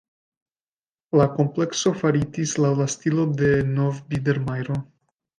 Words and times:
La 1.19 1.25
komplekso 1.33 1.91
faritis 1.99 2.53
laŭ 2.65 2.71
la 2.79 2.87
stilo 2.93 3.25
de 3.41 3.51
nov-bidermajro. 3.75 4.79